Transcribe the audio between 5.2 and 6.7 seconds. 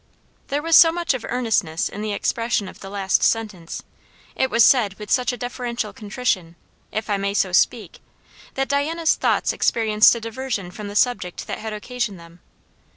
a deferential contrition,